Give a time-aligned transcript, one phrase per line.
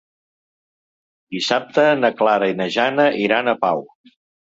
[1.35, 3.85] Dissabte na Clara i na Jana iran a Pau.